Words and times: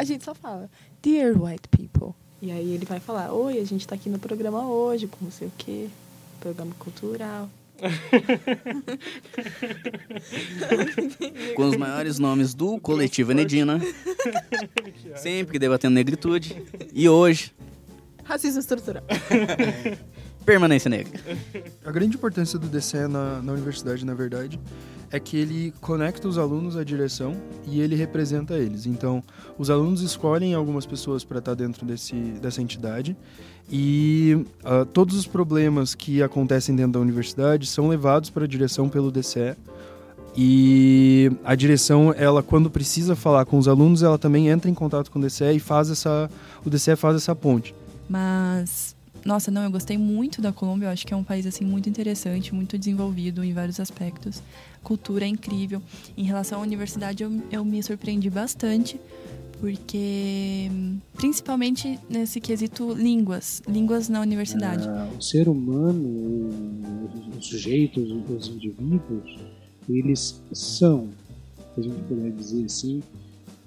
a 0.00 0.04
gente 0.04 0.24
só 0.24 0.34
fala, 0.34 0.70
Dear 1.02 1.38
White 1.40 1.68
People. 1.68 2.14
E 2.40 2.50
aí 2.50 2.72
ele 2.72 2.86
vai 2.86 2.98
falar, 2.98 3.34
oi, 3.34 3.58
a 3.58 3.64
gente 3.66 3.86
tá 3.86 3.94
aqui 3.94 4.08
no 4.08 4.18
programa 4.18 4.66
hoje, 4.66 5.06
com 5.06 5.22
não 5.22 5.30
sei 5.30 5.48
o 5.48 5.52
quê, 5.58 5.88
programa 6.40 6.72
cultural. 6.78 7.50
com 11.54 11.68
os 11.68 11.76
maiores 11.76 12.18
nomes 12.18 12.54
do 12.54 12.80
coletivo 12.80 13.32
Enedina, 13.32 13.78
sempre 15.16 15.58
debatendo 15.58 15.94
negritude, 15.94 16.62
e 16.94 17.06
hoje... 17.06 17.52
Racismo 18.24 18.60
estrutural. 18.60 19.04
Permanência 20.50 20.88
negra. 20.88 21.20
A 21.86 21.92
grande 21.92 22.16
importância 22.16 22.58
do 22.58 22.66
DCE 22.66 23.06
na, 23.06 23.40
na 23.40 23.52
universidade, 23.52 24.04
na 24.04 24.14
verdade, 24.14 24.58
é 25.08 25.20
que 25.20 25.36
ele 25.36 25.72
conecta 25.80 26.26
os 26.26 26.38
alunos 26.38 26.76
à 26.76 26.82
direção 26.82 27.36
e 27.68 27.80
ele 27.80 27.94
representa 27.94 28.54
eles. 28.54 28.84
Então, 28.84 29.22
os 29.56 29.70
alunos 29.70 30.02
escolhem 30.02 30.52
algumas 30.52 30.84
pessoas 30.84 31.22
para 31.22 31.38
estar 31.38 31.54
dentro 31.54 31.86
desse, 31.86 32.16
dessa 32.16 32.60
entidade 32.60 33.16
e 33.70 34.44
uh, 34.64 34.84
todos 34.86 35.14
os 35.14 35.24
problemas 35.24 35.94
que 35.94 36.20
acontecem 36.20 36.74
dentro 36.74 36.94
da 36.94 36.98
universidade 36.98 37.64
são 37.64 37.86
levados 37.86 38.28
para 38.28 38.44
a 38.44 38.48
direção 38.48 38.88
pelo 38.88 39.12
DCE. 39.12 39.54
E 40.36 41.30
a 41.44 41.54
direção, 41.54 42.12
ela 42.16 42.42
quando 42.42 42.68
precisa 42.68 43.14
falar 43.14 43.44
com 43.44 43.56
os 43.56 43.68
alunos, 43.68 44.02
ela 44.02 44.18
também 44.18 44.48
entra 44.48 44.68
em 44.68 44.74
contato 44.74 45.12
com 45.12 45.20
o 45.20 45.22
DCE 45.22 45.54
e 45.54 45.60
faz 45.60 45.92
essa, 45.92 46.28
o 46.66 46.68
DCE 46.68 46.96
faz 46.96 47.14
essa 47.14 47.36
ponte. 47.36 47.72
Mas 48.08 48.98
nossa, 49.24 49.50
não, 49.50 49.62
eu 49.62 49.70
gostei 49.70 49.98
muito 49.98 50.40
da 50.40 50.52
Colômbia. 50.52 50.86
Eu 50.86 50.90
acho 50.90 51.06
que 51.06 51.12
é 51.12 51.16
um 51.16 51.24
país 51.24 51.46
assim 51.46 51.64
muito 51.64 51.88
interessante, 51.88 52.54
muito 52.54 52.78
desenvolvido 52.78 53.44
em 53.44 53.52
vários 53.52 53.78
aspectos. 53.78 54.42
Cultura 54.82 55.24
é 55.24 55.28
incrível. 55.28 55.82
Em 56.16 56.24
relação 56.24 56.58
à 56.58 56.62
universidade, 56.62 57.22
eu, 57.22 57.42
eu 57.50 57.64
me 57.64 57.82
surpreendi 57.82 58.30
bastante, 58.30 58.98
porque 59.60 60.70
principalmente 61.14 61.98
nesse 62.08 62.40
quesito 62.40 62.92
línguas, 62.94 63.62
línguas 63.68 64.08
na 64.08 64.20
universidade. 64.20 64.88
Ah, 64.88 65.08
o 65.16 65.22
ser 65.22 65.48
humano, 65.48 66.48
os 67.38 67.46
sujeitos, 67.46 68.10
os 68.30 68.48
indivíduos, 68.48 69.38
eles 69.88 70.40
são, 70.52 71.08
se 71.74 71.80
a 71.80 71.82
gente 71.82 72.02
puder 72.04 72.30
dizer 72.32 72.64
assim, 72.64 73.02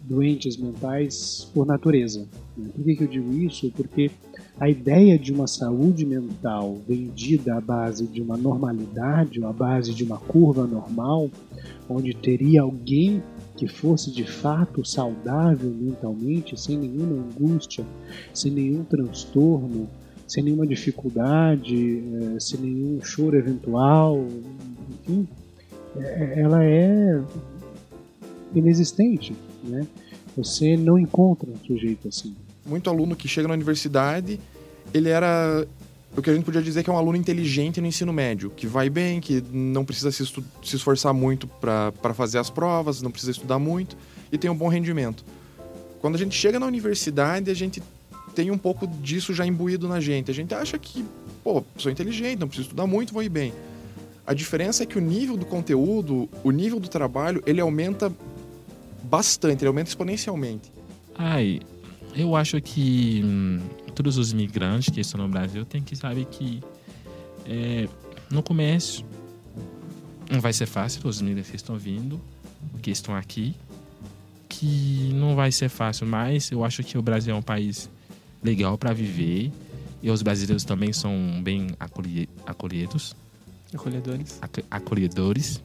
doentes 0.04 0.58
mentais 0.58 1.48
por 1.54 1.66
natureza. 1.66 2.28
Por 2.56 2.84
que, 2.84 2.96
que 2.96 3.04
eu 3.04 3.08
digo 3.08 3.34
isso? 3.34 3.72
Porque 3.72 4.12
a 4.60 4.70
ideia 4.70 5.18
de 5.18 5.34
uma 5.34 5.48
saúde 5.48 6.06
mental 6.06 6.78
vendida 6.88 7.56
à 7.56 7.62
base 7.62 8.06
de 8.06 8.22
uma 8.22 8.38
normalidade, 8.38 9.40
ou 9.42 9.48
à 9.48 9.54
base 9.54 9.94
de 9.94 10.04
uma 10.04 10.18
curva 10.18 10.68
normal, 10.68 11.30
onde 11.90 12.14
teria 12.14 12.62
alguém 12.62 13.22
que 13.58 13.68
fosse 13.68 14.12
de 14.12 14.24
fato 14.24 14.86
saudável 14.86 15.70
mentalmente, 15.70 16.60
sem 16.60 16.78
nenhuma 16.78 17.24
angústia, 17.24 17.84
sem 18.34 18.52
nenhum 18.52 18.84
transtorno, 18.84 19.88
sem 20.28 20.44
nenhuma 20.44 20.66
dificuldade, 20.66 22.00
eh, 22.00 22.40
sem 22.40 22.60
nenhum 22.60 23.00
choro 23.04 23.38
eventual, 23.38 24.26
enfim, 24.90 25.28
eh, 25.96 26.34
ela 26.38 26.64
é 26.64 27.22
inexistente. 28.56 29.36
Né? 29.64 29.86
Você 30.36 30.76
não 30.76 30.98
encontra 30.98 31.50
um 31.50 31.58
sujeito 31.66 32.08
assim 32.08 32.34
muito 32.66 32.90
aluno 32.90 33.16
que 33.16 33.28
chega 33.28 33.48
na 33.48 33.54
universidade, 33.54 34.40
ele 34.94 35.10
era 35.10 35.66
o 36.16 36.22
que 36.22 36.30
a 36.30 36.34
gente 36.34 36.46
podia 36.46 36.62
dizer 36.62 36.84
que 36.84 36.90
é 36.90 36.94
um 36.94 36.98
aluno 36.98 37.18
inteligente 37.18 37.82
no 37.82 37.88
ensino 37.88 38.14
médio, 38.14 38.52
que 38.52 38.68
vai 38.68 38.90
bem, 38.90 39.20
que 39.20 39.44
não 39.52 39.84
precisa 39.84 40.12
se, 40.12 40.26
se 40.26 40.76
esforçar 40.76 41.14
muito 41.14 41.48
para 41.48 42.14
fazer 42.14 42.38
as 42.38 42.50
provas, 42.50 43.02
não 43.02 43.10
precisa 43.10 43.32
estudar 43.32 43.58
muito 43.58 43.98
e 44.32 44.38
tem 44.38 44.50
um 44.50 44.56
bom 44.56 44.68
rendimento. 44.68 45.26
Quando 46.00 46.16
a 46.16 46.18
gente 46.18 46.36
chega 46.36 46.60
na 46.60 46.66
universidade, 46.66 47.50
a 47.50 47.54
gente 47.54 47.82
tem 48.36 48.52
um 48.52 48.58
pouco 48.58 48.86
disso 48.86 49.34
já 49.34 49.46
imbuído 49.46 49.88
na 49.88 50.00
gente. 50.00 50.30
A 50.30 50.34
gente 50.34 50.54
acha 50.54 50.78
que, 50.78 51.06
pô, 51.44 51.64
sou 51.78 51.92
inteligente, 51.92 52.40
não 52.40 52.48
preciso 52.48 52.68
estudar 52.68 52.86
muito, 52.86 53.14
vou 53.14 53.24
ir 53.24 53.30
bem. 53.30 53.54
A 54.26 54.34
diferença 54.34 54.84
é 54.84 54.86
que 54.86 54.98
o 54.98 55.02
nível 55.02 55.36
do 55.36 55.46
conteúdo, 55.46 56.30
o 56.44 56.52
nível 56.52 56.80
do 56.80 56.88
trabalho, 56.88 57.44
ele 57.46 57.60
aumenta 57.60 58.12
bastante, 59.04 59.62
ele 59.62 59.68
aumenta 59.68 59.90
exponencialmente. 59.90 60.72
Ai, 61.16 61.60
eu 62.16 62.36
acho 62.36 62.62
que 62.62 63.22
hum, 63.24 63.60
todos 63.96 64.18
os 64.18 64.32
imigrantes 64.32 64.94
que 64.94 65.02
estão 65.02 65.22
no 65.22 65.28
Brasil 65.28 65.66
têm 65.66 65.82
que 65.82 65.96
saber 65.96 66.26
que 66.26 66.62
é, 67.46 67.88
no 68.30 68.42
começo 68.42 69.06
não 70.30 70.40
vai 70.40 70.54
ser 70.54 70.66
fácil, 70.66 71.08
os 71.08 71.22
imigrantes 71.22 71.50
que 71.50 71.56
estão 71.56 71.78
vindo, 71.78 72.20
que 72.82 72.92
estão 72.92 73.16
aqui, 73.16 73.56
que 74.50 75.12
não 75.14 75.36
vai 75.36 75.52
ser 75.52 75.70
fácil, 75.70 76.08
mas 76.08 76.52
eu 76.52 76.64
acho 76.64 76.84
que 76.84 76.98
o 76.98 77.02
Brasil 77.02 77.34
é 77.34 77.38
um 77.38 77.42
país 77.42 77.90
legal 78.44 78.78
para 78.78 78.94
viver 78.94 79.52
e 80.02 80.10
os 80.10 80.22
brasileiros 80.22 80.64
também 80.64 80.92
são 80.92 81.42
bem 81.42 81.68
acolhidos. 82.46 83.16
Acolhedores. 83.74 84.40
acolhedores. 84.70 85.64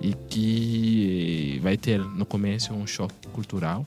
E 0.00 0.12
que 0.28 1.58
vai 1.62 1.76
ter 1.78 1.98
no 1.98 2.26
começo 2.26 2.74
um 2.74 2.86
choque 2.86 3.14
cultural 3.28 3.86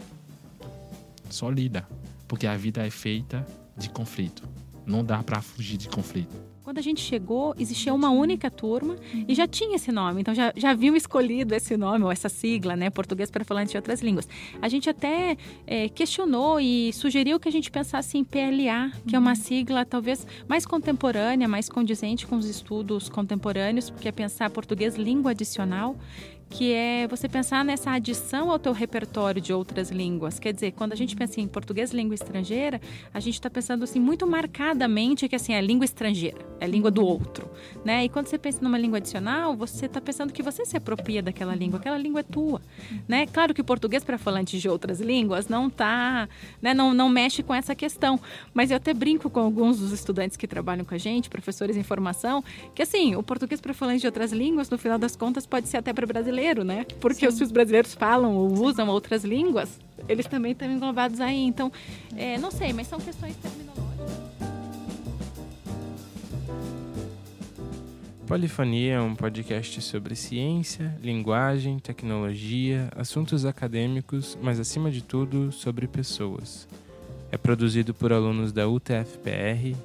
só 1.36 1.50
lida, 1.50 1.88
porque 2.28 2.48
a 2.48 2.56
vida 2.56 2.86
é 2.86 2.90
feita 2.90 3.46
de 3.78 3.90
conflito. 3.90 4.44
Não 4.86 5.04
dá 5.04 5.22
para 5.24 5.42
fugir 5.42 5.78
de 5.78 5.88
conflito. 5.88 6.50
Quando 6.70 6.78
a 6.78 6.82
gente 6.84 7.02
chegou, 7.02 7.56
existia 7.58 7.92
uma 7.92 8.12
única 8.12 8.52
turma 8.52 8.96
e 9.28 9.34
já 9.34 9.48
tinha 9.48 9.76
esse 9.76 9.92
nome. 9.92 10.22
Então 10.22 10.36
já, 10.36 10.54
já 10.56 10.70
haviam 10.70 10.96
escolhido 10.96 11.56
esse 11.56 11.76
nome 11.76 12.06
ou 12.06 12.12
essa 12.12 12.30
sigla, 12.30 12.76
né? 12.76 12.92
Português 12.92 13.32
para 13.32 13.44
falantes 13.44 13.72
de 13.72 13.78
outras 13.78 14.02
línguas. 14.02 14.28
A 14.62 14.70
gente 14.70 14.88
até 14.88 15.36
é, 15.66 15.90
questionou 15.90 16.60
e 16.60 16.94
sugeriu 16.94 17.40
que 17.40 17.50
a 17.50 17.52
gente 17.52 17.72
pensasse 17.72 18.20
em 18.20 18.24
PLA, 18.24 18.92
que 19.08 19.16
é 19.16 19.20
uma 19.20 19.34
sigla 19.34 19.84
talvez 19.84 20.28
mais 20.48 20.64
contemporânea, 20.64 21.48
mais 21.48 21.70
condizente 21.70 22.28
com 22.28 22.36
os 22.36 22.46
estudos 22.46 23.10
contemporâneos, 23.10 23.90
porque 23.90 24.08
é 24.08 24.12
pensar 24.12 24.52
português 24.52 24.96
língua 24.96 25.32
adicional, 25.32 25.98
que 26.50 26.74
é 26.74 27.08
você 27.08 27.30
pensar 27.30 27.64
nessa 27.64 27.92
adição 27.92 28.50
ao 28.50 28.58
teu 28.58 28.74
repertório 28.74 29.42
de 29.42 29.54
outras 29.54 29.92
línguas. 29.92 30.40
Quer 30.40 30.54
dizer, 30.54 30.72
quando 30.72 30.94
a 30.94 30.96
gente 30.96 31.16
pensa 31.16 31.40
em 31.40 31.48
português 31.48 31.92
língua 31.92 32.16
estrangeira, 32.16 32.82
a 33.14 33.20
gente 33.20 33.36
está 33.36 33.50
pensando 33.50 33.84
assim 33.84 34.00
muito 34.00 34.26
marcadamente 34.26 35.30
que 35.30 35.36
assim 35.36 35.54
é 35.54 35.62
língua 35.62 35.86
estrangeira, 35.86 36.40
é 36.60 36.68
língua 36.68 36.92
do 36.92 37.06
outro, 37.06 37.50
né? 37.84 38.06
E 38.06 38.10
quando 38.10 38.28
você 38.28 38.38
pensa 38.38 38.60
numa 38.62 38.78
língua 38.78 38.98
adicional, 38.98 39.56
você 39.56 39.86
está 39.88 40.00
pensando 40.00 40.32
que 40.32 40.44
você 40.44 40.66
se 40.66 40.78
apropria 40.78 41.22
daquela 41.22 41.56
língua, 41.56 41.80
aquela 41.80 41.98
língua 41.98 42.20
é 42.22 42.24
tua, 42.24 42.62
né? 43.08 43.26
Claro 43.28 43.54
que 43.54 43.62
o 43.62 43.64
português 43.64 44.04
para 44.04 44.18
falantes 44.18 44.62
de 44.62 44.70
outras 44.70 45.00
línguas 45.02 45.48
não 45.48 45.70
tá, 45.70 46.30
né? 46.62 46.74
Não 46.74 46.94
não 46.94 47.10
mexe 47.10 47.42
com 47.42 47.54
essa 47.54 47.74
questão, 47.74 48.20
mas 48.54 48.72
eu 48.72 48.78
até 48.78 48.94
brinco 48.94 49.30
com 49.30 49.40
alguns 49.40 49.80
dos 49.80 49.92
estudantes 49.92 50.38
que 50.38 50.48
trabalham 50.48 50.86
com 50.86 50.94
a 50.94 50.98
gente, 50.98 51.30
professores 51.30 51.76
em 51.76 51.84
formação, 51.84 52.44
que 52.76 52.82
assim 52.82 53.16
o 53.16 53.24
português 53.24 53.60
para 53.60 53.74
falantes 53.74 54.02
de 54.02 54.08
outras 54.08 54.32
línguas, 54.32 54.70
no 54.70 54.78
final 54.78 54.98
das 54.98 55.16
contas, 55.16 55.46
pode 55.46 55.68
ser 55.68 55.78
até 55.78 55.94
para 55.94 56.06
brasileiro 56.06 56.60
né? 56.64 56.86
Porque 57.00 57.30
Sim. 57.32 57.44
os 57.44 57.52
brasileiros 57.52 57.94
falam 57.94 58.36
ou 58.36 58.52
usam 58.64 58.88
outras 58.88 59.24
línguas, 59.24 59.80
eles 60.08 60.26
também 60.26 60.52
estão 60.52 60.72
englobados 60.72 61.20
aí. 61.20 61.44
Então, 61.44 61.72
é, 62.16 62.38
não 62.38 62.52
sei, 62.52 62.74
mas 62.74 62.88
são 62.88 63.00
questões 63.00 63.36
terminológicas. 63.36 63.69
Polifonia 68.30 68.94
é 68.94 69.02
um 69.02 69.16
podcast 69.16 69.82
sobre 69.82 70.16
ciência, 70.16 70.96
linguagem, 71.02 71.80
tecnologia, 71.80 72.88
assuntos 72.96 73.44
acadêmicos, 73.44 74.38
mas 74.40 74.60
acima 74.60 74.92
de 74.92 75.02
tudo 75.02 75.52
sobre 75.52 75.88
pessoas. 75.88 76.68
É 77.32 77.38
produzido 77.38 77.92
por 77.92 78.14
alunos 78.14 78.52
da 78.52 78.70
UTFPR 78.70 79.76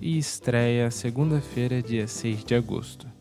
e 0.00 0.18
estreia 0.18 0.90
segunda-feira, 0.90 1.80
dia 1.80 2.06
6 2.06 2.44
de 2.44 2.54
agosto. 2.54 3.13